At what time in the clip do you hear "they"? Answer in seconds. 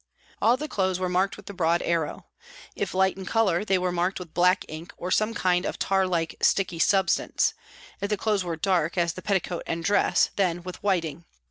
3.63-3.77